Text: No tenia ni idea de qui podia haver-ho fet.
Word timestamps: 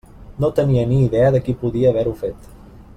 No 0.43 0.47
tenia 0.59 0.87
ni 0.93 0.97
idea 1.09 1.29
de 1.37 1.41
qui 1.49 1.57
podia 1.65 1.93
haver-ho 1.95 2.15
fet. 2.25 2.53